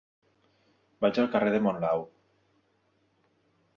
Vaig 1.05 1.19
al 1.23 1.29
carrer 1.37 1.53
de 1.57 1.61
Monlau. 1.67 2.03